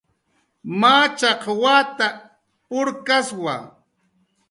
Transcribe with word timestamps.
Machaq 0.79 1.41
wata 1.61 2.07
purkkaswa 2.67 3.55